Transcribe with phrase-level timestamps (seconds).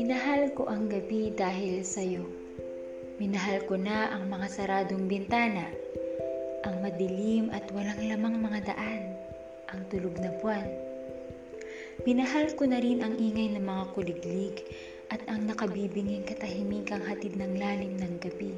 [0.00, 2.24] Minahal ko ang gabi dahil sa'yo.
[3.20, 5.68] Minahal ko na ang mga saradong bintana,
[6.64, 9.12] ang madilim at walang lamang mga daan,
[9.68, 10.64] ang tulog na buwan.
[12.08, 14.64] Minahal ko na rin ang ingay ng mga kuliglig
[15.12, 18.56] at ang nakabibinging katahimikang hatid ng lalim ng gabi.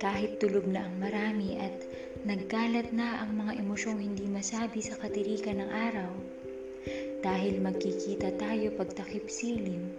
[0.00, 1.84] Kahit tulog na ang marami at
[2.24, 6.37] nagkalat na ang mga emosyong hindi masabi sa katirikan ng araw,
[7.24, 9.90] dahil magkikita tayo pagtakip silim,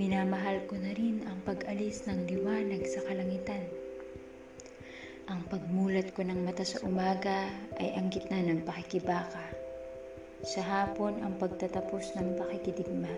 [0.00, 3.68] minamahal ko na rin ang pag-alis ng liwanag sa kalangitan.
[5.30, 7.46] Ang pagmulat ko ng mata sa umaga
[7.78, 9.46] ay ang gitna ng pakikibaka.
[10.42, 13.12] Sa hapon ang pagtatapos ng pakikidigma.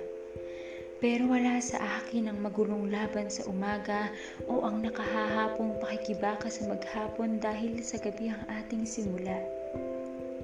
[1.01, 4.11] Pero wala sa akin ang magulong laban sa umaga
[4.47, 9.39] o ang nakahahapong pakikibaka sa maghapon dahil sa gabi ang ating simula.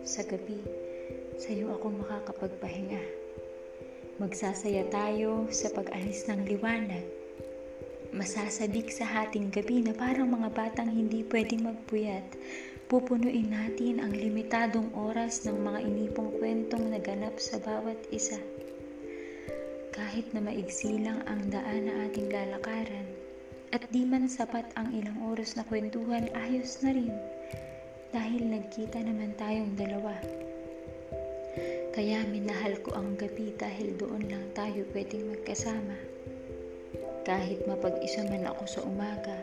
[0.03, 0.88] Sa gabi,
[1.39, 2.99] sa iyo ako makakapagpahinga.
[4.19, 7.07] Magsasaya tayo sa pag-alis ng liwanag.
[8.11, 12.27] Masasabik sa hating gabi na parang mga batang hindi pwedeng magpuyat.
[12.91, 18.43] Pupunuin natin ang limitadong oras ng mga inipong kwentong naganap sa bawat isa.
[19.95, 23.07] Kahit na maigsi lang ang daan na ating lalakaran,
[23.71, 27.13] at di man sapat ang ilang oras na kwentuhan, ayos na rin.
[28.11, 30.17] Dahil nagkita naman tayong dalawa.
[31.95, 35.99] Kaya minahal ko ang gabi dahil doon lang tayo pwedeng magkasama.
[37.29, 39.37] Kahit mapag-isa man ako sa umaga,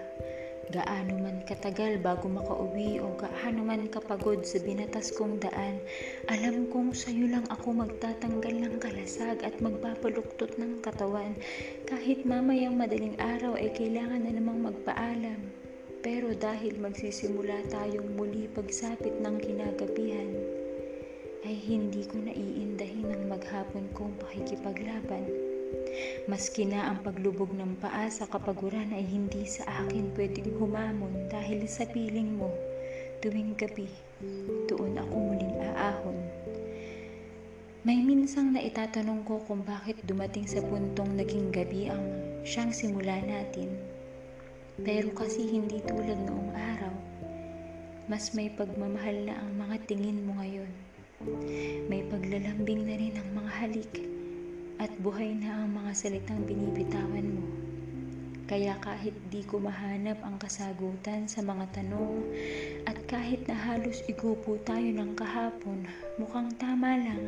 [0.74, 5.78] gaano man katagal bago makauwi o gaano man kapagod sa binatas kong daan,
[6.26, 11.38] alam kong sa'yo lang ako magtatanggal ng kalasag at magpapaluktot ng katawan.
[11.86, 15.54] Kahit mamayang madaling araw ay kailangan na namang magpaalam.
[16.02, 20.30] Pero dahil magsisimula tayong muli pagsapit ng kinagabihan,
[21.46, 25.30] ay hindi ko naiindahin ang maghapon kong pakikipaglaban.
[26.26, 31.70] Maski na ang paglubog ng paa sa kapaguran ay hindi sa akin pwedeng humamon dahil
[31.70, 32.50] sa piling mo
[33.22, 33.90] tuwing gabi,
[34.70, 36.20] doon ako muling aahon.
[37.86, 42.06] May minsang na itatanong ko kung bakit dumating sa puntong naging gabi ang
[42.42, 43.70] siyang simula natin.
[44.82, 46.96] Pero kasi hindi tulad noong araw,
[48.10, 50.95] mas may pagmamahal na ang mga tingin mo ngayon.
[51.88, 53.94] May paglalambing na rin ang mga halik
[54.84, 57.48] at buhay na ang mga salitang binibitawan mo.
[58.46, 62.20] Kaya kahit di ko mahanap ang kasagutan sa mga tanong
[62.84, 65.88] at kahit na halos igupo tayo ng kahapon,
[66.20, 67.24] mukhang tama lang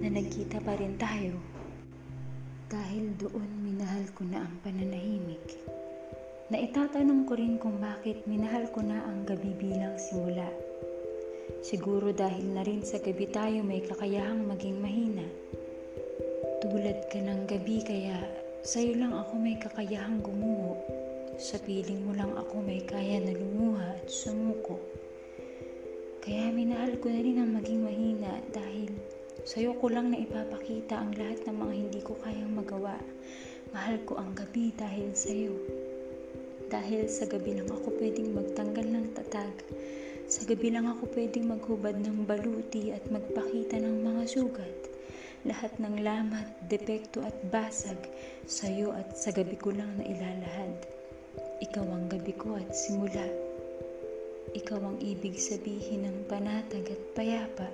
[0.00, 1.36] na nagkita pa rin tayo.
[2.72, 5.60] Dahil doon minahal ko na ang pananahimik.
[6.48, 10.48] Na itatanong ko rin kung bakit minahal ko na ang gabi bilang simula.
[11.58, 15.26] Siguro dahil na rin sa gabi tayo may kakayahang maging mahina.
[16.62, 18.22] Tulad ka ng gabi kaya
[18.62, 20.78] sa'yo lang ako may kakayahang gumuho.
[21.42, 24.78] Sa piling mo lang ako may kaya na lumuha at sumuko.
[26.22, 28.94] Kaya minahal ko na rin ang maging mahina dahil
[29.42, 32.94] sa'yo ko lang na ipapakita ang lahat ng mga hindi ko kayang magawa.
[33.74, 35.54] Mahal ko ang gabi dahil sa'yo.
[36.70, 38.49] Dahil sa gabi lang ako pwedeng tatag
[40.30, 44.78] sa gabi lang ako pwedeng maghubad ng baluti at magpakita ng mga sugat.
[45.42, 47.98] Lahat ng lamat, depekto at basag
[48.46, 50.86] sa'yo at sa gabi ko lang na ilalahad.
[51.66, 53.26] Ikaw ang gabi ko at simula.
[54.54, 57.66] Ikaw ang ibig sabihin ng panatag at payapa.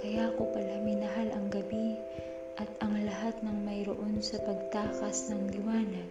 [0.00, 1.92] Kaya ko pala minahal ang gabi
[2.56, 6.10] at ang lahat ng mayroon sa pagtakas ng liwanag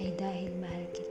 [0.00, 1.05] ay dahil mahal kita.